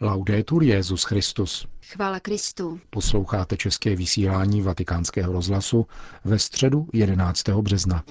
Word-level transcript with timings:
Laudetur 0.00 0.62
Jezus 0.62 1.04
Christus. 1.04 1.66
Chvála 1.92 2.20
Kristu. 2.20 2.80
Posloucháte 2.90 3.56
české 3.56 3.96
vysílání 3.96 4.62
Vatikánského 4.62 5.32
rozhlasu 5.32 5.86
ve 6.24 6.38
středu 6.38 6.88
11. 6.92 7.48
března. 7.48 8.04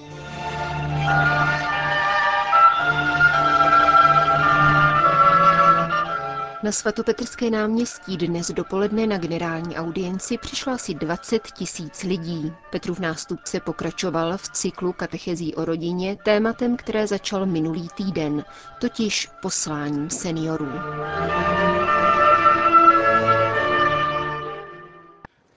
Na 6.66 6.72
svatopetrské 6.72 7.50
náměstí 7.50 8.16
dnes 8.16 8.50
dopoledne 8.50 9.06
na 9.06 9.18
generální 9.18 9.76
audienci 9.76 10.38
přišlo 10.38 10.72
asi 10.72 10.94
20 10.94 11.42
tisíc 11.42 12.02
lidí. 12.02 12.52
Petrův 12.70 12.98
nástupce 13.00 13.60
pokračoval 13.60 14.36
v 14.36 14.48
cyklu 14.48 14.92
katechezí 14.92 15.54
o 15.54 15.64
rodině 15.64 16.16
tématem, 16.24 16.76
které 16.76 17.06
začal 17.06 17.46
minulý 17.46 17.88
týden, 17.96 18.44
totiž 18.80 19.28
posláním 19.42 20.10
seniorů. 20.10 20.68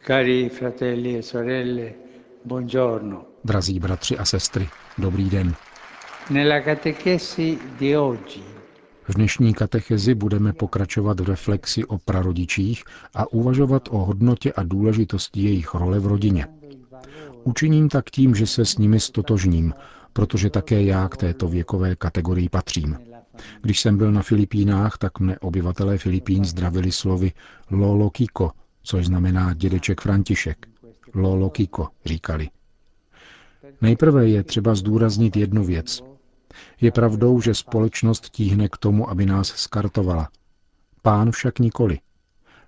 Cari 0.07 0.49
fratelli 0.49 1.17
e 1.19 1.23
sorelle, 1.23 1.91
buongiorno. 2.45 3.25
Drazí 3.43 3.79
bratři 3.79 4.17
a 4.17 4.25
sestry, 4.25 4.69
dobrý 4.97 5.29
den. 5.29 5.55
Nella 6.29 6.61
catechesi 6.61 7.59
di 7.79 7.97
oggi 7.97 8.58
v 9.09 9.13
dnešní 9.13 9.53
katechezi 9.53 10.15
budeme 10.15 10.53
pokračovat 10.53 11.19
v 11.19 11.29
reflexi 11.29 11.85
o 11.85 11.97
prarodičích 11.97 12.83
a 13.15 13.31
uvažovat 13.33 13.89
o 13.91 13.97
hodnotě 13.97 14.53
a 14.53 14.63
důležitosti 14.63 15.41
jejich 15.41 15.73
role 15.73 15.99
v 15.99 16.07
rodině. 16.07 16.47
Učiním 17.43 17.89
tak 17.89 18.09
tím, 18.09 18.35
že 18.35 18.47
se 18.47 18.65
s 18.65 18.77
nimi 18.77 18.99
stotožním, 18.99 19.73
protože 20.13 20.49
také 20.49 20.83
já 20.83 21.07
k 21.09 21.17
této 21.17 21.47
věkové 21.47 21.95
kategorii 21.95 22.49
patřím. 22.49 22.97
Když 23.61 23.79
jsem 23.79 23.97
byl 23.97 24.11
na 24.11 24.21
Filipínách, 24.21 24.97
tak 24.97 25.19
mne 25.19 25.39
obyvatelé 25.39 25.97
Filipín 25.97 26.45
zdravili 26.45 26.91
slovy 26.91 27.31
Lolo 27.71 28.09
Kiko, 28.09 28.51
což 28.83 29.05
znamená 29.05 29.53
dědeček 29.53 30.01
František. 30.01 30.67
Lolo 31.13 31.49
Kiko, 31.49 31.87
říkali. 32.05 32.49
Nejprve 33.81 34.29
je 34.29 34.43
třeba 34.43 34.75
zdůraznit 34.75 35.37
jednu 35.37 35.63
věc. 35.63 36.03
Je 36.81 36.91
pravdou, 36.91 37.41
že 37.41 37.55
společnost 37.55 38.29
tíhne 38.29 38.69
k 38.69 38.77
tomu, 38.77 39.09
aby 39.09 39.25
nás 39.25 39.47
skartovala. 39.47 40.29
Pán 41.01 41.31
však 41.31 41.59
nikoli. 41.59 41.99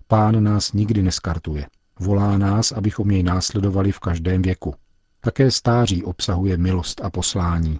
Pán 0.08 0.44
nás 0.44 0.74
nikdy 0.74 1.04
neskartuje. 1.04 1.68
Volá 2.00 2.38
nás, 2.38 2.72
abychom 2.72 3.12
jej 3.12 3.24
následovali 3.24 3.92
v 3.92 4.00
každém 4.00 4.42
věku. 4.42 4.76
Také 5.20 5.52
stáří 5.52 6.04
obsahuje 6.04 6.58
milost 6.58 7.02
a 7.02 7.10
poslání. 7.10 7.80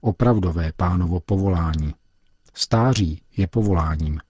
Opravdové 0.00 0.72
pánovo 0.76 1.20
povolání. 1.20 1.94
Stáří 2.54 3.22
je 3.36 3.46
povoláním. 3.46 4.20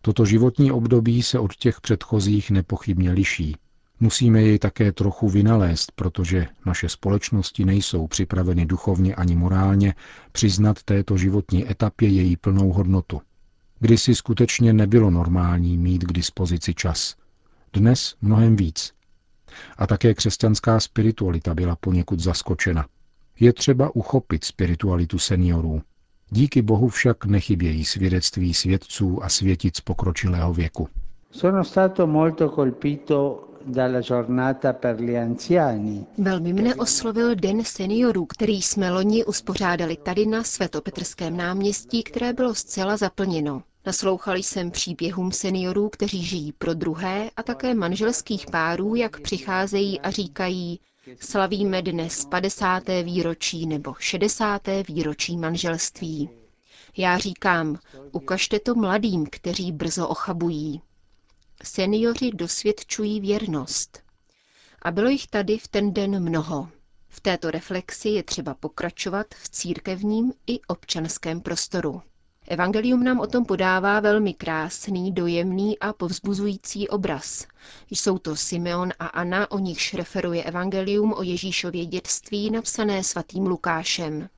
Toto 0.00 0.24
životní 0.24 0.72
období 0.72 1.22
se 1.22 1.38
od 1.38 1.56
těch 1.56 1.80
předchozích 1.80 2.50
nepochybně 2.50 3.12
liší. 3.12 3.56
Musíme 4.00 4.42
jej 4.42 4.58
také 4.58 4.92
trochu 4.92 5.28
vynalézt, 5.28 5.92
protože 5.92 6.46
naše 6.66 6.88
společnosti 6.88 7.64
nejsou 7.64 8.06
připraveny 8.06 8.66
duchovně 8.66 9.14
ani 9.14 9.36
morálně 9.36 9.94
přiznat 10.32 10.82
této 10.82 11.16
životní 11.16 11.70
etapě 11.70 12.08
její 12.08 12.36
plnou 12.36 12.72
hodnotu. 12.72 13.20
Kdysi 13.80 14.14
skutečně 14.14 14.72
nebylo 14.72 15.10
normální 15.10 15.78
mít 15.78 16.04
k 16.04 16.12
dispozici 16.12 16.74
čas. 16.74 17.16
Dnes 17.72 18.14
mnohem 18.22 18.56
víc. 18.56 18.92
A 19.78 19.86
také 19.86 20.14
křesťanská 20.14 20.80
spiritualita 20.80 21.54
byla 21.54 21.76
poněkud 21.76 22.20
zaskočena. 22.20 22.86
Je 23.40 23.52
třeba 23.52 23.96
uchopit 23.96 24.44
spiritualitu 24.44 25.18
seniorů. 25.18 25.82
Díky 26.30 26.62
Bohu 26.62 26.88
však 26.88 27.24
nechybějí 27.24 27.84
svědectví 27.84 28.54
svědců 28.54 29.24
a 29.24 29.28
světic 29.28 29.80
pokročilého 29.80 30.54
věku. 30.54 30.88
Sono 31.30 31.64
stato 31.64 32.06
molto 32.06 32.48
colpito 32.48 33.45
Velmi 36.18 36.52
mne 36.52 36.74
oslovil 36.74 37.34
Den 37.34 37.64
seniorů, 37.64 38.26
který 38.26 38.62
jsme 38.62 38.90
loni 38.90 39.24
uspořádali 39.24 39.96
tady 39.96 40.26
na 40.26 40.44
Svetopetrském 40.44 41.36
náměstí, 41.36 42.02
které 42.02 42.32
bylo 42.32 42.54
zcela 42.54 42.96
zaplněno. 42.96 43.62
Naslouchali 43.86 44.42
jsem 44.42 44.70
příběhům 44.70 45.32
seniorů, 45.32 45.88
kteří 45.88 46.24
žijí 46.24 46.52
pro 46.52 46.74
druhé 46.74 47.30
a 47.36 47.42
také 47.42 47.74
manželských 47.74 48.46
párů, 48.46 48.94
jak 48.94 49.20
přicházejí 49.20 50.00
a 50.00 50.10
říkají, 50.10 50.80
slavíme 51.20 51.82
dnes 51.82 52.24
50. 52.24 52.82
výročí 53.02 53.66
nebo 53.66 53.94
60. 53.98 54.62
výročí 54.88 55.36
manželství. 55.36 56.30
Já 56.96 57.18
říkám, 57.18 57.78
ukažte 58.12 58.58
to 58.60 58.74
mladým, 58.74 59.26
kteří 59.30 59.72
brzo 59.72 60.08
ochabují. 60.08 60.82
Seniori 61.62 62.30
dosvědčují 62.30 63.20
věrnost. 63.20 64.02
A 64.82 64.90
bylo 64.90 65.08
jich 65.08 65.26
tady 65.26 65.58
v 65.58 65.68
ten 65.68 65.92
den 65.92 66.22
mnoho. 66.22 66.68
V 67.08 67.20
této 67.20 67.50
reflexi 67.50 68.08
je 68.08 68.22
třeba 68.22 68.54
pokračovat 68.54 69.26
v 69.34 69.48
církevním 69.48 70.32
i 70.46 70.60
občanském 70.60 71.40
prostoru. 71.40 72.02
Evangelium 72.48 73.04
nám 73.04 73.20
o 73.20 73.26
tom 73.26 73.44
podává 73.44 74.00
velmi 74.00 74.34
krásný, 74.34 75.12
dojemný 75.12 75.78
a 75.78 75.92
povzbuzující 75.92 76.88
obraz. 76.88 77.46
Jsou 77.90 78.18
to 78.18 78.36
Simeon 78.36 78.92
a 78.98 79.06
Anna, 79.06 79.50
o 79.50 79.58
nichž 79.58 79.94
referuje 79.94 80.44
Evangelium 80.44 81.12
o 81.12 81.22
Ježíšově 81.22 81.86
dětství 81.86 82.50
napsané 82.50 83.04
svatým 83.04 83.46
Lukášem. 83.46 84.28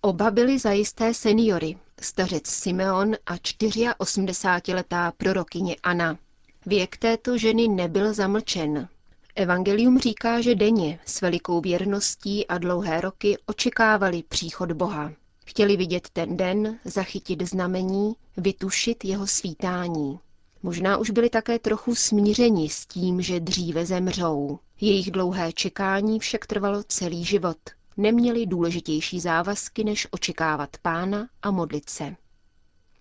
Oba 0.00 0.30
byli 0.30 0.58
zajisté 0.58 1.14
seniory, 1.14 1.76
stařec 2.02 2.46
Simeon 2.46 3.14
a 3.26 3.36
84-letá 3.36 5.12
prorokyně 5.16 5.76
Anna. 5.82 6.18
Věk 6.66 6.96
této 6.96 7.38
ženy 7.38 7.68
nebyl 7.68 8.14
zamlčen. 8.14 8.88
Evangelium 9.34 9.98
říká, 9.98 10.40
že 10.40 10.54
denně 10.54 10.98
s 11.06 11.20
velikou 11.20 11.60
věrností 11.60 12.46
a 12.46 12.58
dlouhé 12.58 13.00
roky 13.00 13.38
očekávali 13.46 14.22
příchod 14.22 14.72
Boha. 14.72 15.12
Chtěli 15.46 15.76
vidět 15.76 16.08
ten 16.12 16.36
den, 16.36 16.78
zachytit 16.84 17.42
znamení, 17.42 18.14
vytušit 18.36 19.04
jeho 19.04 19.26
svítání. 19.26 20.18
Možná 20.62 20.96
už 20.96 21.10
byli 21.10 21.30
také 21.30 21.58
trochu 21.58 21.94
smířeni 21.94 22.68
s 22.68 22.86
tím, 22.86 23.22
že 23.22 23.40
dříve 23.40 23.86
zemřou. 23.86 24.58
Jejich 24.80 25.10
dlouhé 25.10 25.52
čekání 25.52 26.18
však 26.18 26.46
trvalo 26.46 26.82
celý 26.82 27.24
život. 27.24 27.58
Neměli 27.96 28.46
důležitější 28.46 29.20
závazky, 29.20 29.84
než 29.84 30.08
očekávat 30.10 30.70
pána 30.82 31.28
a 31.42 31.50
modlit 31.50 31.90
se. 31.90 32.16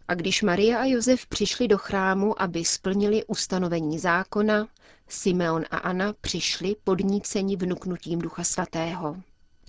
A 0.08 0.14
když 0.16 0.42
Maria 0.42 0.80
a 0.80 0.86
Josef 0.86 1.28
přišli 1.28 1.68
do 1.68 1.78
chrámu, 1.78 2.42
aby 2.42 2.66
splnili 2.66 3.26
ustanovení 3.26 4.00
zákona, 4.00 4.68
Simeon 5.08 5.66
a 5.72 5.78
Anna 5.78 6.14
přišli 6.22 6.76
podníceni 6.84 7.56
vnuknutím 7.56 8.20
Ducha 8.20 8.44
Svatého. 8.44 9.18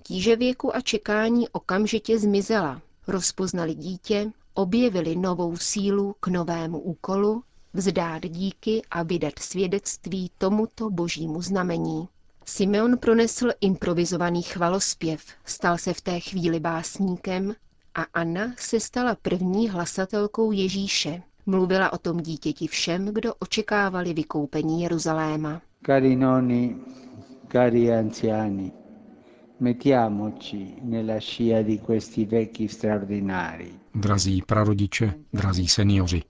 Tíže 0.02 0.36
věku 0.36 0.76
a 0.76 0.80
čekání 0.80 1.48
okamžitě 1.48 2.18
zmizela. 2.18 2.82
Rozpoznali 3.06 3.74
dítě, 3.74 4.30
objevili 4.54 5.16
novou 5.16 5.56
sílu 5.56 6.14
k 6.20 6.28
novému 6.28 6.80
úkolu, 6.80 7.44
vzdát 7.74 8.22
díky 8.22 8.82
a 8.90 9.02
vydat 9.02 9.38
svědectví 9.38 10.30
tomuto 10.38 10.90
božímu 10.90 11.42
znamení. 11.42 12.08
Simeon 12.44 12.98
pronesl 12.98 13.50
improvizovaný 13.60 14.42
chvalospěv, 14.42 15.22
stal 15.44 15.78
se 15.78 15.92
v 15.94 16.00
té 16.00 16.20
chvíli 16.20 16.60
básníkem 16.60 17.54
a 17.94 18.02
Anna 18.14 18.54
se 18.58 18.80
stala 18.80 19.16
první 19.22 19.68
hlasatelkou 19.68 20.52
Ježíše. 20.52 21.22
Mluvila 21.46 21.92
o 21.92 21.98
tom 21.98 22.16
dítěti 22.20 22.66
všem, 22.66 23.04
kdo 23.06 23.34
očekávali 23.34 24.14
vykoupení 24.14 24.82
Jeruzaléma. 24.82 25.62
Cari 25.86 26.16
nonni, 26.16 26.76
cari 27.52 27.92
anziani, 27.92 28.72
mettiamoci 29.60 30.74
nella 30.82 31.20
scia 31.20 31.62
di 31.62 31.78
questi 31.78 32.24
vecchi 32.24 32.68
straordinari. 32.68 33.72
Drazí 33.94 34.42
prarodiče, 34.42 35.14
drazí 35.32 35.68
seniori, 35.68 36.22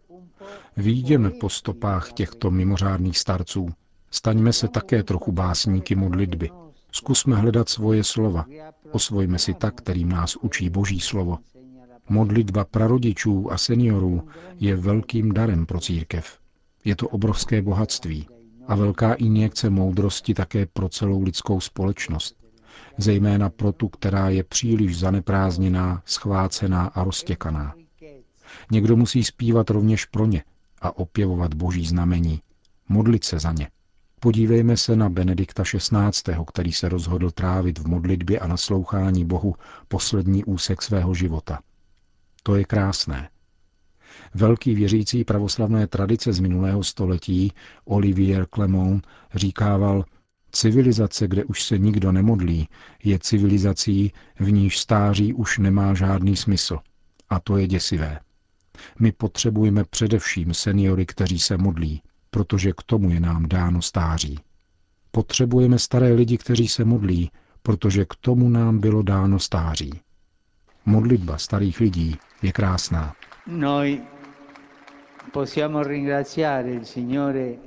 výjdeme 0.77 1.31
po 1.31 1.49
stopách 1.49 2.13
těchto 2.13 2.51
mimořádných 2.51 3.19
starců. 3.19 3.69
Staňme 4.15 4.53
se 4.53 4.69
také 4.69 5.03
trochu 5.03 5.33
básníky 5.33 5.95
modlitby. 5.95 6.51
Zkusme 6.93 7.37
hledat 7.37 7.69
svoje 7.69 8.05
slova. 8.05 8.47
Osvojme 8.91 9.39
si 9.39 9.55
tak, 9.55 9.75
kterým 9.75 10.09
nás 10.09 10.37
učí 10.37 10.71
Boží 10.71 11.01
slovo. 11.01 11.39
Modlitba 12.09 12.65
prarodičů 12.65 13.53
a 13.53 13.59
seniorů 13.59 14.29
je 14.57 14.77
velkým 14.77 15.33
darem 15.33 15.67
pro 15.67 15.81
církev. 15.81 16.39
Je 16.85 16.97
to 16.97 17.09
obrovské 17.09 17.63
bohatství 17.63 18.29
a 18.67 18.75
velká 18.75 19.15
injekce 19.15 19.71
moudrosti 19.71 20.35
také 20.35 20.67
pro 20.67 20.89
celou 20.89 21.23
lidskou 21.23 21.61
společnost, 21.61 22.37
zejména 22.99 23.51
pro 23.51 23.73
tu, 23.73 23.89
která 23.89 24.29
je 24.29 24.45
příliš 24.45 24.99
zaneprázdněná, 24.99 26.03
schvácená 26.05 26.87
a 26.87 27.05
roztěkaná. 27.05 27.75
Někdo 28.71 28.97
musí 28.97 29.25
zpívat 29.25 29.71
rovněž 29.71 30.05
pro 30.05 30.27
ně 30.27 30.45
a 30.81 30.99
opěvovat 30.99 31.55
boží 31.55 31.87
znamení, 31.87 32.43
modlit 32.89 33.25
se 33.25 33.39
za 33.39 33.53
ně. 33.53 33.69
Podívejme 34.23 34.77
se 34.77 34.97
na 34.97 35.09
Benedikta 35.09 35.63
XVI., 35.63 36.35
který 36.47 36.73
se 36.73 36.89
rozhodl 36.89 37.31
trávit 37.31 37.79
v 37.79 37.87
modlitbě 37.87 38.39
a 38.39 38.47
naslouchání 38.47 39.25
Bohu 39.25 39.55
poslední 39.89 40.45
úsek 40.45 40.83
svého 40.83 41.15
života– 41.15 41.59
to 42.43 42.57
je 42.57 42.65
krásné. 42.65 43.31
Velký 44.35 44.75
věřící 44.75 45.25
pravoslavné 45.25 45.87
tradice 45.87 46.33
z 46.33 46.41
minulého 46.41 46.85
století 46.85 47.53
Olivier 47.85 48.47
Clement 48.55 49.07
říkával, 49.35 50.05
civilizace, 50.53 51.29
kde 51.29 51.45
už 51.45 51.63
se 51.63 51.79
nikdo 51.79 52.13
nemodlí, 52.13 52.69
je 53.05 53.19
civilizací, 53.19 54.13
v 54.39 54.53
níž 54.53 54.79
stáří 54.79 55.35
už 55.35 55.59
nemá 55.59 55.95
žádný 55.95 56.37
smysl. 56.37 56.79
A 57.31 57.41
to 57.41 57.57
je 57.57 57.67
děsivé. 57.67 58.21
My 59.01 59.13
potřebujeme 59.13 59.85
především 59.85 60.55
seniory, 60.55 61.07
kteří 61.07 61.39
se 61.39 61.57
modlí, 61.57 62.03
protože 62.35 62.73
k 62.73 62.83
tomu 62.87 63.11
je 63.11 63.21
nám 63.21 63.49
dáno 63.49 63.83
stáří. 63.83 64.39
Potřebujeme 65.11 65.79
staré 65.79 66.13
lidi, 66.13 66.39
kteří 66.39 66.69
se 66.69 66.85
modlí, 66.85 67.31
protože 67.63 68.05
k 68.05 68.15
tomu 68.21 68.49
nám 68.49 68.79
bylo 68.79 69.03
dáno 69.03 69.39
stáří. 69.39 70.01
Modlitba 70.87 71.39
starých 71.39 71.81
lidí 71.81 72.17
je 72.43 72.53
krásná. 72.53 73.15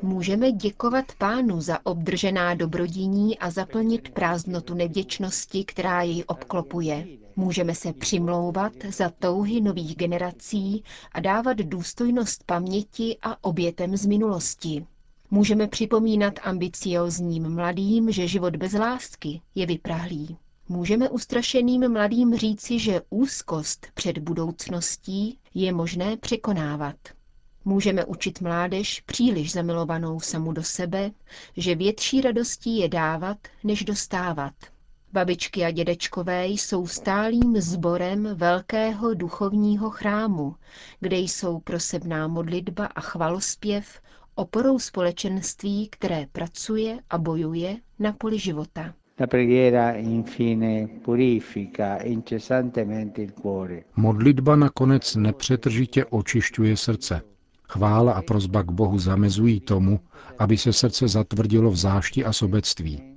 Můžeme 0.01 0.51
děkovat 0.51 1.05
Pánu 1.17 1.61
za 1.61 1.79
obdržená 1.85 2.53
dobrodiní 2.53 3.39
a 3.39 3.49
zaplnit 3.51 4.09
prázdnotu 4.09 4.73
nevděčnosti, 4.73 5.63
která 5.65 6.01
jej 6.01 6.23
obklopuje. 6.27 7.07
Můžeme 7.35 7.75
se 7.75 7.93
přimlouvat 7.93 8.73
za 8.89 9.09
touhy 9.09 9.61
nových 9.61 9.95
generací 9.95 10.83
a 11.11 11.19
dávat 11.19 11.57
důstojnost 11.57 12.43
paměti 12.43 13.17
a 13.21 13.43
obětem 13.43 13.97
z 13.97 14.05
minulosti. 14.05 14.85
Můžeme 15.31 15.67
připomínat 15.67 16.33
ambiciozním 16.43 17.49
mladým, 17.49 18.11
že 18.11 18.27
život 18.27 18.55
bez 18.55 18.73
lásky 18.73 19.41
je 19.55 19.65
vyprahlý. 19.65 20.37
Můžeme 20.69 21.09
ustrašeným 21.09 21.91
mladým 21.93 22.35
říci, 22.35 22.79
že 22.79 23.01
úzkost 23.09 23.87
před 23.93 24.17
budoucností 24.17 25.39
je 25.53 25.73
možné 25.73 26.17
překonávat. 26.17 26.95
Můžeme 27.65 28.05
učit 28.05 28.41
mládež 28.41 29.01
příliš 29.01 29.51
zamilovanou 29.51 30.19
samu 30.19 30.51
do 30.51 30.63
sebe, 30.63 31.11
že 31.57 31.75
větší 31.75 32.21
radostí 32.21 32.77
je 32.77 32.89
dávat, 32.89 33.37
než 33.63 33.83
dostávat. 33.83 34.53
Babičky 35.15 35.65
a 35.65 35.71
dědečkové 35.71 36.47
jsou 36.47 36.87
stálým 36.87 37.61
sborem 37.61 38.29
velkého 38.33 39.13
duchovního 39.13 39.89
chrámu, 39.89 40.55
kde 40.99 41.17
jsou 41.17 41.59
prosebná 41.59 42.27
modlitba 42.27 42.85
a 42.85 43.01
chvalospěv 43.01 44.01
oporou 44.35 44.79
společenství, 44.79 45.89
které 45.91 46.25
pracuje 46.31 46.99
a 47.09 47.17
bojuje 47.17 47.77
na 47.99 48.13
poli 48.13 48.39
života. 48.39 48.93
Modlitba 53.95 54.55
nakonec 54.55 55.15
nepřetržitě 55.15 56.05
očišťuje 56.05 56.77
srdce. 56.77 57.21
Chvála 57.69 58.13
a 58.13 58.21
prozba 58.21 58.63
k 58.63 58.71
Bohu 58.71 58.99
zamezují 58.99 59.59
tomu, 59.59 59.99
aby 60.39 60.57
se 60.57 60.73
srdce 60.73 61.07
zatvrdilo 61.07 61.71
v 61.71 61.75
zášti 61.75 62.25
a 62.25 62.33
sobectví. 62.33 63.14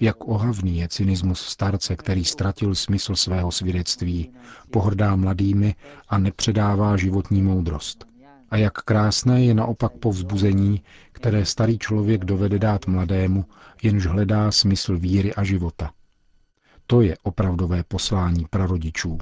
Jak 0.00 0.28
ohavný 0.28 0.78
je 0.78 0.88
cynismus 0.88 1.40
starce, 1.40 1.96
který 1.96 2.24
ztratil 2.24 2.74
smysl 2.74 3.16
svého 3.16 3.50
svědectví, 3.52 4.32
pohrdá 4.70 5.16
mladými 5.16 5.74
a 6.08 6.18
nepředává 6.18 6.96
životní 6.96 7.42
moudrost. 7.42 8.06
A 8.50 8.56
jak 8.56 8.72
krásné 8.72 9.44
je 9.44 9.54
naopak 9.54 9.92
povzbuzení, 9.92 10.82
které 11.12 11.44
starý 11.44 11.78
člověk 11.78 12.24
dovede 12.24 12.58
dát 12.58 12.86
mladému, 12.86 13.44
jenž 13.82 14.06
hledá 14.06 14.52
smysl 14.52 14.98
víry 14.98 15.34
a 15.34 15.44
života. 15.44 15.92
To 16.86 17.00
je 17.00 17.16
opravdové 17.22 17.82
poslání 17.84 18.46
prarodičů, 18.50 19.18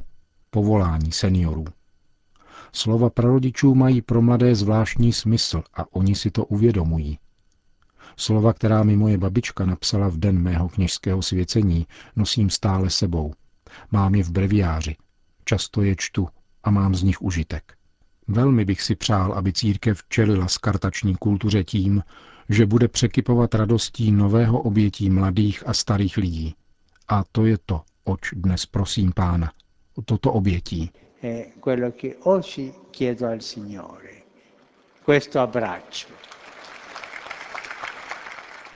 povolání 0.50 1.12
seniorů. 1.12 1.64
Slova 2.72 3.11
prarodičů 3.11 3.75
mají 3.75 4.02
pro 4.02 4.22
mladé 4.22 4.55
zvláštní 4.55 5.12
smysl 5.12 5.62
a 5.75 5.94
oni 5.94 6.14
si 6.14 6.31
to 6.31 6.44
uvědomují. 6.44 7.19
Slova, 8.17 8.53
která 8.53 8.83
mi 8.83 8.97
moje 8.97 9.19
babička 9.19 9.67
napsala 9.67 10.09
v 10.09 10.17
den 10.17 10.39
mého 10.39 10.69
kněžského 10.69 11.23
svěcení, 11.23 11.87
nosím 12.17 12.51
stále 12.51 12.91
sebou. 12.91 13.35
Mám 13.91 14.15
je 14.15 14.25
v 14.25 14.31
breviáři. 14.31 14.97
Často 15.45 15.83
je 15.83 15.97
čtu 15.99 16.29
a 16.65 16.71
mám 16.71 16.95
z 16.95 17.03
nich 17.03 17.23
užitek. 17.23 17.75
Velmi 18.29 18.65
bych 18.65 18.83
si 18.83 18.95
přál, 18.95 19.33
aby 19.33 19.53
církev 19.53 20.03
čelila 20.09 20.49
skartační 20.49 21.17
kultuře 21.17 21.65
tím, 21.65 22.03
že 22.49 22.67
bude 22.67 22.89
překypovat 22.89 23.55
radostí 23.55 24.13
nového 24.13 24.63
obětí 24.63 25.11
mladých 25.11 25.69
a 25.69 25.75
starých 25.75 26.17
lidí. 26.17 26.55
A 27.09 27.25
to 27.33 27.47
je 27.47 27.59
to, 27.67 27.81
oč 28.05 28.31
dnes 28.33 28.67
prosím 28.67 29.13
pána. 29.13 29.53
Toto 30.05 30.33
obětí. 30.33 30.91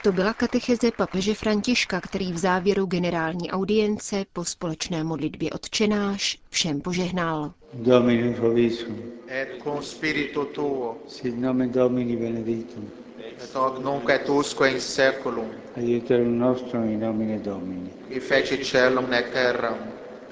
To 0.05 0.13
byla 0.13 0.33
katecheze 0.35 0.91
papeže 0.97 1.35
Františka, 1.35 2.01
který 2.01 2.33
v 2.33 2.39
závěru 2.39 2.87
generální 2.87 3.51
audience 3.51 4.25
po 4.33 4.45
společné 4.45 5.05
modlitbě 5.05 5.51
odčenáš 5.51 6.39
všem 6.51 6.81
požehnal. 6.81 7.53
Dominus 7.73 8.39
vobiscum. 8.39 8.97
Et 9.29 9.49
cum 9.63 9.83
spiritu 9.83 10.45
tuo. 10.45 10.97
Sit 11.09 11.39
nomen 11.39 11.73
Domini 11.73 12.17
benedictum. 12.17 12.91
Et 13.19 13.55
hoc 13.55 13.79
nunc 13.85 14.11
et 14.11 14.29
usque 14.29 14.71
in 14.71 14.81
seculum. 14.81 15.49
Aiuterium 15.77 16.39
nostrum 16.39 16.85
in 16.89 17.01
nomine 17.01 17.39
Domini. 17.39 17.91
Qui 18.07 18.21
feci 18.21 18.65
celum 18.65 19.13
et 19.13 19.33
terram. 19.33 19.79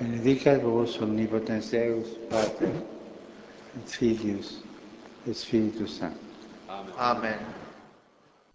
Benedicat 0.00 0.62
vos 0.62 0.98
omnipotens 1.00 1.70
Deus, 1.70 2.06
Pater, 2.28 2.68
et 3.76 3.88
Filius, 3.88 4.62
et 5.28 5.36
Spiritus 5.36 5.96
Sanctus. 5.98 6.28
Amen. 6.98 7.61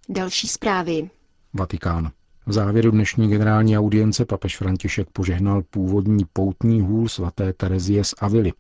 Další 0.09 0.47
zprávy. 0.47 1.09
Vatikán. 1.53 2.11
V 2.45 2.51
závěru 2.51 2.91
dnešní 2.91 3.29
generální 3.29 3.77
audience 3.77 4.25
papež 4.25 4.57
František 4.57 5.07
požehnal 5.13 5.61
původní 5.69 6.25
poutní 6.33 6.81
hůl 6.81 7.09
svaté 7.09 7.53
Terezie 7.53 8.03
z 8.03 8.13
Avily, 8.19 8.53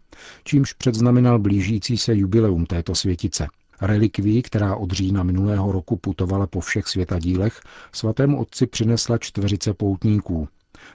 čímž 0.43 0.73
předznamenal 0.73 1.39
blížící 1.39 1.97
se 1.97 2.15
jubileum 2.15 2.65
této 2.65 2.95
světice. 2.95 3.47
Relikví, 3.81 4.41
která 4.41 4.75
od 4.75 4.91
října 4.91 5.23
minulého 5.23 5.71
roku 5.71 5.97
putovala 5.97 6.47
po 6.47 6.59
všech 6.59 6.87
světadílech, 6.87 7.59
svatému 7.91 8.39
otci 8.39 8.67
přinesla 8.67 9.17
čtveřice 9.17 9.73
poutníků. 9.73 10.47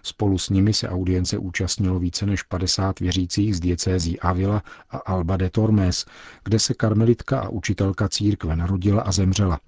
Spolu 0.02 0.38
s 0.38 0.50
nimi 0.50 0.72
se 0.72 0.88
audience 0.88 1.38
účastnilo 1.38 1.98
více 1.98 2.26
než 2.26 2.42
50 2.42 3.00
věřících 3.00 3.56
z 3.56 3.60
diecézí 3.60 4.20
Avila 4.20 4.62
a 4.90 4.96
Alba 4.98 5.36
de 5.36 5.50
Tormes, 5.50 6.04
kde 6.44 6.58
se 6.58 6.74
karmelitka 6.74 7.40
a 7.40 7.48
učitelka 7.48 8.08
církve 8.08 8.56
narodila 8.56 9.02
a 9.02 9.12
zemřela. 9.12 9.58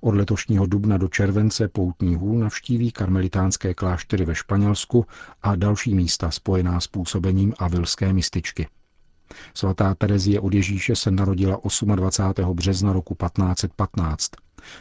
Od 0.00 0.14
letošního 0.14 0.66
dubna 0.66 0.96
do 0.96 1.08
července 1.08 1.68
poutní 1.68 2.14
hůl 2.14 2.38
navštíví 2.38 2.92
karmelitánské 2.92 3.74
kláštery 3.74 4.24
ve 4.24 4.34
Španělsku 4.34 5.06
a 5.42 5.56
další 5.56 5.94
místa 5.94 6.30
spojená 6.30 6.80
s 6.80 6.86
působením 6.86 7.54
avilské 7.58 8.12
mističky. 8.12 8.68
Svatá 9.54 9.94
Terezie 9.94 10.40
od 10.40 10.54
Ježíše 10.54 10.96
se 10.96 11.10
narodila 11.10 11.60
28. 11.94 12.54
března 12.54 12.92
roku 12.92 13.14
1515. 13.14 14.30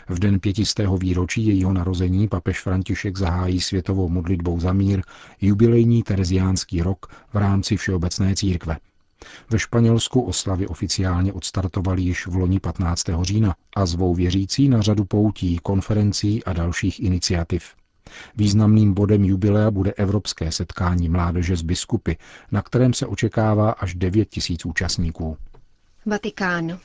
V 0.10 0.20
den 0.20 0.40
pětistého 0.40 0.98
výročí 0.98 1.46
jejího 1.46 1.74
narození 1.74 2.28
papež 2.28 2.62
František 2.62 3.18
zahájí 3.18 3.62
světovou 3.62 4.10
modlitbou 4.10 4.60
za 4.60 4.74
mír 4.74 5.02
jubilejní 5.42 6.04
tereziánský 6.04 6.82
rok 6.82 7.06
v 7.34 7.38
rámci 7.38 7.78
Všeobecné 7.78 8.36
církve. 8.36 8.78
Ve 9.50 9.60
Španělsku 9.60 10.22
oslavy 10.22 10.68
oficiálně 10.68 11.34
odstartovaly 11.34 12.02
již 12.02 12.28
v 12.28 12.36
loni 12.36 12.60
15. 12.60 13.04
října 13.22 13.56
a 13.76 13.86
zvou 13.86 14.16
věřící 14.16 14.70
na 14.70 14.82
řadu 14.82 15.06
poutí, 15.06 15.60
konferencí 15.64 16.44
a 16.44 16.54
dalších 16.54 17.00
iniciativ. 17.00 17.64
Významným 18.36 18.94
bodem 18.94 19.24
jubilea 19.26 19.72
bude 19.72 19.92
Evropské 19.92 20.52
setkání 20.52 21.10
mládeže 21.10 21.56
z 21.56 21.62
biskupy, 21.62 22.14
na 22.52 22.62
kterém 22.62 22.94
se 22.94 23.06
očekává 23.06 23.72
až 23.72 23.96
9 23.96 24.30
tisíc 24.30 24.66
účastníků. 24.66 25.38
Vatikán. 26.06 26.80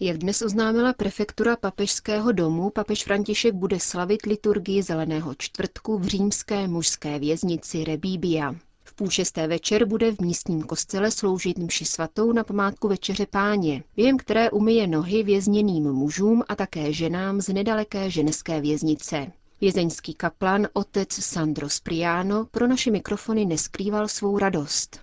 Jak 0.00 0.18
dnes 0.18 0.42
oznámila 0.42 0.92
prefektura 0.92 1.56
papežského 1.56 2.32
domu, 2.32 2.70
papež 2.70 3.04
František 3.04 3.54
bude 3.54 3.80
slavit 3.80 4.26
liturgii 4.26 4.82
Zeleného 4.82 5.34
čtvrtku 5.38 5.98
v 5.98 6.06
římské 6.06 6.68
mužské 6.68 7.18
věznici 7.18 7.84
Rebíbia. 7.84 8.54
V 8.94 8.96
půl 8.96 9.10
šesté 9.10 9.46
večer 9.46 9.84
bude 9.84 10.12
v 10.12 10.20
místním 10.20 10.62
kostele 10.62 11.10
sloužit 11.10 11.58
mši 11.58 11.84
svatou 11.84 12.32
na 12.32 12.44
památku 12.44 12.88
Večeře 12.88 13.26
páně, 13.26 13.82
během 13.96 14.16
které 14.16 14.50
umyje 14.50 14.86
nohy 14.86 15.22
vězněným 15.22 15.92
mužům 15.92 16.42
a 16.48 16.56
také 16.56 16.92
ženám 16.92 17.40
z 17.40 17.48
nedaleké 17.48 18.10
ženské 18.10 18.60
věznice. 18.60 19.26
Vězeňský 19.60 20.14
kaplan 20.14 20.68
otec 20.72 21.12
Sandro 21.12 21.68
Spriano 21.68 22.46
pro 22.50 22.66
naše 22.66 22.90
mikrofony 22.90 23.44
neskrýval 23.44 24.08
svou 24.08 24.38
radost. 24.38 25.00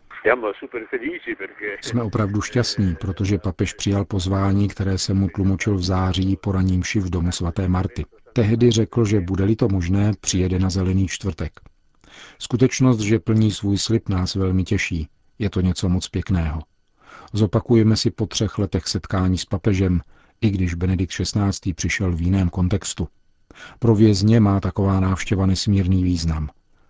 Jsme 1.82 2.04
opravdu 2.04 2.42
šťastní, 2.42 2.96
protože 2.96 3.38
papež 3.38 3.74
přijal 3.74 4.06
pozvání, 4.06 4.68
které 4.68 4.98
se 4.98 5.14
mu 5.14 5.28
tlumočil 5.36 5.76
v 5.76 5.84
září 5.84 6.38
po 6.42 6.52
raním 6.52 6.84
v 6.96 7.10
domu 7.10 7.32
svaté 7.32 7.68
Marty. 7.68 8.06
Tehdy 8.34 8.72
řekl, 8.72 9.06
že 9.06 9.22
bude-li 9.22 9.56
to 9.56 9.68
možné, 9.68 10.12
přijede 10.22 10.60
na 10.60 10.70
zelený 10.70 11.08
čtvrtek. 11.08 11.52
Skutečnost, 12.40 13.00
že 13.00 13.20
plní 13.20 13.52
svůj 13.52 13.78
slib, 13.78 14.10
nás 14.10 14.36
velmi 14.36 14.64
těší. 14.64 15.08
Je 15.40 15.50
to 15.50 15.62
něco 15.62 15.90
moc 15.90 16.08
pěkného. 16.08 16.62
Zopakujeme 17.34 17.98
si 17.98 18.12
po 18.12 18.26
třech 18.26 18.58
letech 18.58 18.88
setkání 18.88 19.38
s 19.38 19.46
papežem, 19.46 20.02
i 20.42 20.50
když 20.50 20.74
Benedikt 20.74 21.14
XVI. 21.14 21.74
přišel 21.74 22.16
v 22.16 22.22
jiném 22.22 22.50
kontextu. 22.50 23.08
Pro 23.80 23.96
vězně 23.96 24.40
má 24.40 24.60
taková 24.60 25.00
návštěva 25.00 25.46
nesmírný 25.46 26.04
význam. 26.04 26.50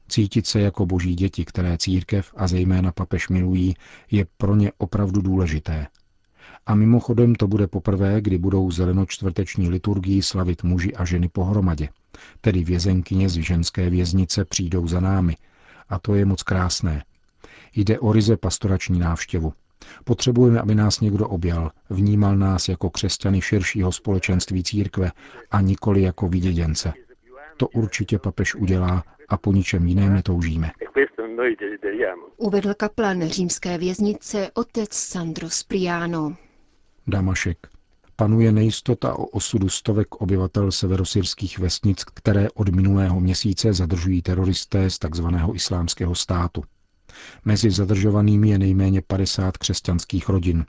Cítit 0.10 0.48
se 0.48 0.62
jako 0.62 0.86
boží 0.86 1.16
děti, 1.16 1.46
které 1.46 1.78
církev 1.78 2.34
a 2.38 2.48
zejména 2.48 2.92
papež 2.92 3.30
milují, 3.30 3.74
je 4.12 4.26
pro 4.38 4.56
ně 4.56 4.72
opravdu 4.78 5.22
důležité. 5.22 5.88
A 6.66 6.76
mimochodem 6.76 7.36
to 7.36 7.48
bude 7.48 7.68
poprvé, 7.68 8.22
kdy 8.22 8.38
budou 8.38 8.72
zelenočtvrteční 8.72 9.70
liturgii 9.70 10.24
slavit 10.24 10.64
muži 10.64 10.94
a 10.94 11.06
ženy 11.06 11.30
pohromadě. 11.30 11.90
Tedy 12.42 12.64
vězenkyně 12.64 13.30
z 13.30 13.34
ženské 13.34 13.90
věznice 13.90 14.46
přijdou 14.46 14.88
za 14.88 15.00
námi. 15.00 15.36
A 15.90 16.00
to 16.00 16.16
je 16.16 16.26
moc 16.26 16.44
krásné. 16.44 17.04
Jde 17.76 18.00
o 18.00 18.12
ryze 18.12 18.38
pastorační 18.38 19.00
návštěvu. 19.00 19.54
Potřebujeme, 20.04 20.62
aby 20.62 20.76
nás 20.76 21.00
někdo 21.00 21.28
objal, 21.28 21.72
vnímal 21.90 22.38
nás 22.38 22.70
jako 22.70 22.90
křesťany 22.90 23.42
širšího 23.42 23.92
společenství 23.92 24.64
církve 24.64 25.12
a 25.52 25.62
nikoli 25.62 26.02
jako 26.02 26.28
viděděnce. 26.28 26.94
To 27.58 27.68
určitě 27.68 28.20
papež 28.20 28.56
udělá 28.56 29.04
a 29.30 29.38
po 29.38 29.54
ničem 29.54 29.88
jiném 29.88 30.14
netoužíme. 30.14 30.72
Uvedl 32.38 32.74
kaplan 32.74 33.28
římské 33.28 33.78
věznice 33.78 34.52
otec 34.54 34.94
Sandro 34.94 35.50
Spriano. 35.50 36.36
Damašek. 37.08 37.58
Panuje 38.16 38.52
nejistota 38.52 39.14
o 39.20 39.26
osudu 39.26 39.70
stovek 39.70 40.16
obyvatel 40.16 40.72
severosyrských 40.72 41.60
vesnic, 41.60 42.04
které 42.04 42.48
od 42.50 42.70
minulého 42.70 43.20
měsíce 43.20 43.74
zadržují 43.74 44.22
teroristé 44.22 44.90
z 44.90 45.00
tzv. 45.00 45.26
islámského 45.54 46.16
státu. 46.16 46.64
Mezi 47.46 47.72
zadržovanými 47.72 48.50
je 48.50 48.58
nejméně 48.60 49.02
50 49.02 49.58
křesťanských 49.58 50.30
rodin. 50.30 50.66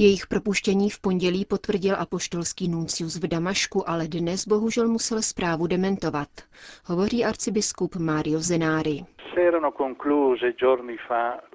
Jejich 0.00 0.26
propuštění 0.26 0.90
v 0.90 1.00
pondělí 1.00 1.44
potvrdil 1.44 1.96
apoštolský 1.98 2.68
nuncius 2.68 3.16
v 3.16 3.26
Damašku, 3.26 3.90
ale 3.90 4.08
dnes 4.08 4.46
bohužel 4.46 4.88
musel 4.88 5.22
zprávu 5.22 5.66
dementovat. 5.66 6.28
Hovoří 6.84 7.24
arcibiskup 7.24 7.96
Mario 7.96 8.40
Zenári. 8.40 9.04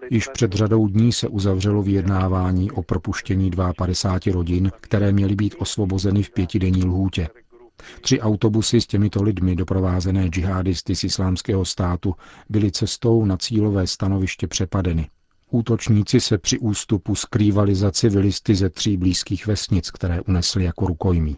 Již 0.09 0.27
před 0.27 0.53
řadou 0.53 0.87
dní 0.87 1.11
se 1.11 1.27
uzavřelo 1.27 1.81
vyjednávání 1.81 2.71
o 2.71 2.83
propuštění 2.83 3.51
52 3.77 4.33
rodin, 4.33 4.71
které 4.81 5.11
měly 5.11 5.35
být 5.35 5.55
osvobozeny 5.59 6.23
v 6.23 6.31
pětidenní 6.31 6.83
lhůtě. 6.85 7.29
Tři 8.01 8.21
autobusy 8.21 8.81
s 8.81 8.87
těmito 8.87 9.23
lidmi, 9.23 9.55
doprovázené 9.55 10.27
džihadisty 10.27 10.95
z 10.95 11.03
islámského 11.03 11.65
státu, 11.65 12.15
byly 12.49 12.71
cestou 12.71 13.25
na 13.25 13.37
cílové 13.37 13.87
stanoviště 13.87 14.47
přepadeny. 14.47 15.07
Útočníci 15.53 16.19
se 16.19 16.37
při 16.37 16.59
ústupu 16.59 17.15
skrývali 17.15 17.75
za 17.75 17.91
civilisty 17.91 18.55
ze 18.55 18.69
tří 18.69 18.97
blízkých 18.97 19.47
vesnic, 19.47 19.91
které 19.91 20.21
unesli 20.21 20.63
jako 20.63 20.87
rukojmí. 20.87 21.37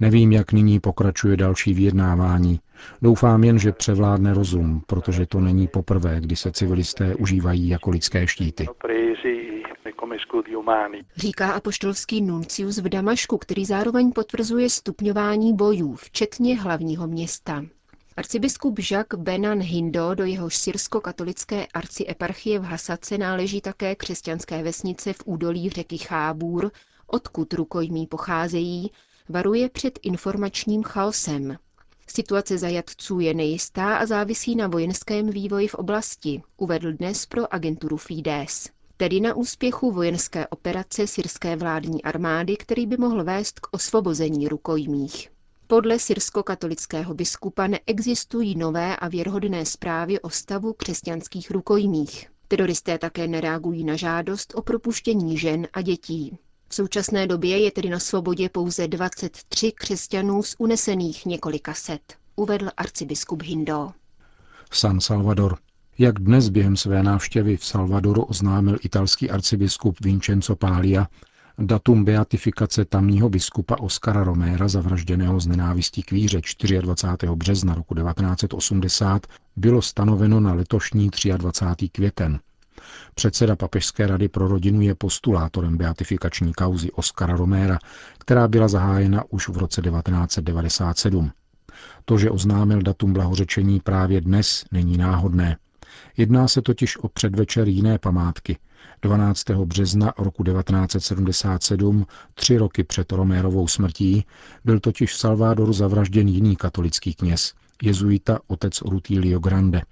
Nevím, 0.00 0.32
jak 0.32 0.52
nyní 0.52 0.80
pokračuje 0.80 1.36
další 1.36 1.74
vyjednávání. 1.74 2.60
Doufám 3.02 3.44
jen, 3.44 3.58
že 3.58 3.72
převládne 3.72 4.34
rozum, 4.34 4.82
protože 4.86 5.26
to 5.26 5.40
není 5.40 5.68
poprvé, 5.68 6.20
kdy 6.20 6.36
se 6.36 6.52
civilisté 6.52 7.14
užívají 7.14 7.68
jako 7.68 7.90
lidské 7.90 8.26
štíty. 8.26 8.66
Říká 11.16 11.52
apoštolský 11.52 12.22
nuncius 12.22 12.78
v 12.78 12.88
Damašku, 12.88 13.38
který 13.38 13.64
zároveň 13.64 14.12
potvrzuje 14.12 14.70
stupňování 14.70 15.54
bojů, 15.54 15.94
včetně 15.94 16.60
hlavního 16.60 17.06
města. 17.06 17.64
Arcibiskup 18.16 18.78
Jacques 18.90 19.20
Benan 19.20 19.60
Hindo, 19.60 20.14
do 20.14 20.24
jehož 20.24 20.56
syrsko-katolické 20.56 21.66
arcieparchie 21.66 22.58
v 22.58 22.62
Hasace 22.62 23.18
náleží 23.18 23.60
také 23.60 23.94
křesťanské 23.96 24.62
vesnice 24.62 25.12
v 25.12 25.22
údolí 25.24 25.70
řeky 25.70 25.98
Chábůr, 25.98 26.70
odkud 27.06 27.52
rukojmí 27.52 28.06
pocházejí, 28.06 28.90
varuje 29.28 29.68
před 29.68 29.98
informačním 30.02 30.82
chaosem. 30.82 31.56
Situace 32.06 32.58
zajatců 32.58 33.20
je 33.20 33.34
nejistá 33.34 33.96
a 33.96 34.06
závisí 34.06 34.56
na 34.56 34.66
vojenském 34.66 35.30
vývoji 35.30 35.68
v 35.68 35.74
oblasti, 35.74 36.42
uvedl 36.56 36.92
dnes 36.92 37.26
pro 37.26 37.54
agenturu 37.54 37.96
Fides. 37.96 38.68
Tedy 38.96 39.20
na 39.20 39.34
úspěchu 39.34 39.92
vojenské 39.92 40.46
operace 40.46 41.06
syrské 41.06 41.56
vládní 41.56 42.02
armády, 42.02 42.56
který 42.56 42.86
by 42.86 42.96
mohl 42.96 43.24
vést 43.24 43.60
k 43.60 43.66
osvobození 43.70 44.48
rukojmích. 44.48 45.30
Podle 45.70 45.98
syrsko-katolického 45.98 47.14
biskupa 47.14 47.66
neexistují 47.66 48.54
nové 48.58 48.96
a 48.96 49.08
věrhodné 49.08 49.66
zprávy 49.66 50.20
o 50.20 50.30
stavu 50.30 50.72
křesťanských 50.72 51.50
rukojmích. 51.50 52.30
Teroristé 52.48 52.98
také 52.98 53.28
nereagují 53.28 53.84
na 53.84 53.96
žádost 53.96 54.52
o 54.56 54.62
propuštění 54.62 55.38
žen 55.38 55.66
a 55.72 55.82
dětí. 55.82 56.38
V 56.68 56.74
současné 56.74 57.26
době 57.26 57.58
je 57.58 57.70
tedy 57.70 57.88
na 57.88 57.98
svobodě 57.98 58.48
pouze 58.48 58.88
23 58.88 59.72
křesťanů 59.72 60.42
z 60.42 60.54
unesených 60.58 61.26
několika 61.26 61.74
set, 61.74 62.14
uvedl 62.36 62.68
arcibiskup 62.76 63.42
Hindo. 63.42 63.92
San 64.72 65.00
Salvador. 65.00 65.58
Jak 65.98 66.18
dnes 66.18 66.48
během 66.48 66.76
své 66.76 67.02
návštěvy 67.02 67.56
v 67.56 67.64
Salvadoru 67.64 68.22
oznámil 68.22 68.78
italský 68.82 69.30
arcibiskup 69.30 70.00
Vincenzo 70.00 70.56
Pália, 70.56 71.06
datum 71.58 72.04
beatifikace 72.04 72.84
tamního 72.84 73.28
biskupa 73.28 73.76
Oskara 73.80 74.24
Roméra, 74.24 74.68
zavražděného 74.68 75.40
z 75.40 75.46
nenávistí 75.46 76.02
k 76.02 76.10
víře 76.12 76.40
24. 76.80 77.26
března 77.34 77.74
roku 77.74 77.94
1980, 77.94 79.26
bylo 79.56 79.82
stanoveno 79.82 80.40
na 80.40 80.54
letošní 80.54 81.10
23. 81.36 81.88
květen. 81.88 82.40
Předseda 83.14 83.56
Papežské 83.56 84.06
rady 84.06 84.28
pro 84.28 84.48
rodinu 84.48 84.80
je 84.80 84.94
postulátorem 84.94 85.76
beatifikační 85.76 86.52
kauzy 86.52 86.92
Oskara 86.92 87.36
Roméra, 87.36 87.78
která 88.18 88.48
byla 88.48 88.68
zahájena 88.68 89.24
už 89.30 89.48
v 89.48 89.56
roce 89.56 89.82
1997. 89.82 91.30
To, 92.04 92.18
že 92.18 92.30
oznámil 92.30 92.82
datum 92.82 93.12
blahořečení 93.12 93.80
právě 93.80 94.20
dnes, 94.20 94.64
není 94.72 94.98
náhodné. 94.98 95.56
Jedná 96.16 96.48
se 96.48 96.62
totiž 96.62 96.96
o 96.96 97.08
předvečer 97.08 97.68
jiné 97.68 97.98
památky. 97.98 98.58
12. 99.02 99.50
března 99.50 100.12
roku 100.18 100.44
1977, 100.44 102.06
tři 102.34 102.56
roky 102.58 102.84
před 102.84 103.12
Romérovou 103.12 103.68
smrtí, 103.68 104.24
byl 104.64 104.80
totiž 104.80 105.12
v 105.12 105.18
Salvadoru 105.18 105.72
zavražděn 105.72 106.28
jiný 106.28 106.56
katolický 106.56 107.14
kněz, 107.14 107.54
jezuita 107.82 108.38
otec 108.46 108.80
Rutilio 108.80 109.38
Grande. 109.38 109.82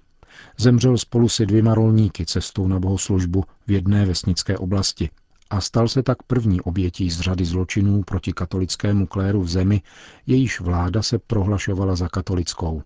Zemřel 0.59 0.99
spolu 0.99 1.29
se 1.29 1.47
dvěma 1.47 1.75
rolníky 1.75 2.27
cestou 2.27 2.69
na 2.69 2.79
bohoslužbu 2.81 3.45
v 3.67 3.71
jedné 3.71 4.07
vesnické 4.07 4.59
oblasti 4.59 5.11
a 5.51 5.61
stal 5.61 5.89
se 5.89 6.03
tak 6.03 6.23
první 6.23 6.61
obětí 6.61 7.11
z 7.11 7.21
řady 7.21 7.45
zločinů 7.45 8.03
proti 8.03 8.33
katolickému 8.33 9.07
kléru 9.07 9.43
v 9.43 9.49
zemi, 9.49 9.83
jejíž 10.27 10.61
vláda 10.61 11.03
se 11.03 11.19
prohlašovala 11.19 11.97
za 11.97 12.09
katolickou. 12.09 12.83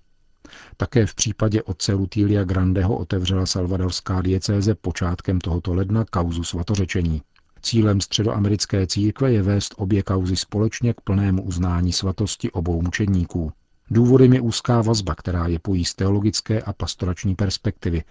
Také 0.76 1.06
v 1.06 1.14
případě 1.14 1.62
otce 1.62 1.92
Rutília 1.92 2.44
Grandeho 2.44 2.97
otevřela 2.97 3.47
salvadorská 3.47 4.23
diecéze 4.23 4.75
počátkem 4.75 5.40
tohoto 5.40 5.75
ledna 5.75 6.04
kauzu 6.04 6.44
svatořečení. 6.44 7.23
Cílem 7.62 8.00
středoamerické 8.00 8.87
církve 8.87 9.32
je 9.32 9.42
vést 9.42 9.75
obě 9.76 10.02
kauzy 10.02 10.37
společně 10.37 10.94
k 10.94 11.00
plnému 11.00 11.42
uznání 11.42 11.92
svatosti 11.92 12.50
obou 12.50 12.82
mučedníků. 12.82 13.52
Důvodem 13.90 14.32
je 14.32 14.40
úzká 14.40 14.82
vazba, 14.82 15.14
která 15.14 15.47
je 15.47 15.59
pojí 15.59 15.85
z 15.85 15.94
teologické 15.94 16.62
a 16.62 16.73
pastorační 16.73 17.35
perspektivy, 17.35 18.02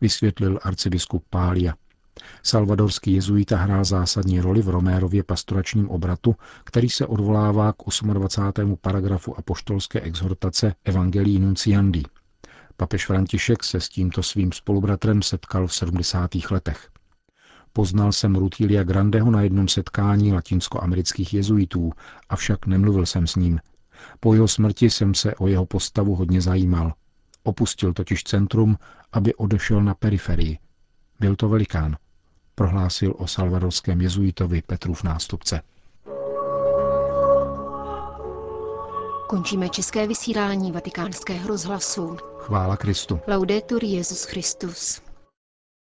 vysvětlil 0.00 0.58
arcibiskup 0.62 1.24
Pália. 1.30 1.74
Salvadorský 2.42 3.12
jezuita 3.12 3.56
hrál 3.56 3.84
zásadní 3.84 4.40
roli 4.40 4.62
v 4.62 4.68
Romérově 4.68 5.22
pastoračním 5.22 5.90
obratu, 5.90 6.36
který 6.64 6.90
se 6.90 7.06
odvolává 7.06 7.72
k 7.72 7.76
28. 8.12 8.76
paragrafu 8.80 9.38
apoštolské 9.38 10.00
exhortace 10.00 10.74
Evangelii 10.84 11.38
Nunciandi. 11.38 12.02
Papež 12.76 13.06
František 13.06 13.64
se 13.64 13.80
s 13.80 13.88
tímto 13.88 14.22
svým 14.22 14.52
spolubratrem 14.52 15.22
setkal 15.22 15.66
v 15.66 15.74
70. 15.74 16.30
letech. 16.50 16.88
Poznal 17.72 18.12
jsem 18.12 18.36
Rutilia 18.36 18.84
Grandeho 18.84 19.30
na 19.30 19.42
jednom 19.42 19.68
setkání 19.68 20.32
latinskoamerických 20.32 21.34
jezuitů, 21.34 21.92
avšak 22.28 22.66
nemluvil 22.66 23.06
jsem 23.06 23.26
s 23.26 23.36
ním. 23.36 23.60
Po 24.20 24.34
jeho 24.34 24.48
smrti 24.48 24.90
jsem 24.90 25.14
se 25.14 25.34
o 25.34 25.46
jeho 25.46 25.66
postavu 25.66 26.14
hodně 26.14 26.40
zajímal. 26.40 26.92
Opustil 27.42 27.92
totiž 27.92 28.24
centrum, 28.24 28.76
aby 29.12 29.34
odešel 29.34 29.82
na 29.82 29.94
periferii. 29.94 30.58
Byl 31.20 31.36
to 31.36 31.48
velikán, 31.48 31.96
prohlásil 32.60 33.14
o 33.18 33.26
salvadorském 33.26 34.00
jezuitovi 34.00 34.62
Petrův 34.62 35.02
nástupce. 35.02 35.60
Končíme 39.28 39.68
české 39.68 40.06
vysílání 40.06 40.72
vatikánského 40.72 41.48
rozhlasu. 41.48 42.16
Chvála 42.38 42.76
Kristu. 42.76 43.20
Laudetur 43.28 43.84
Jezus 43.84 44.24
Christus. 44.24 45.02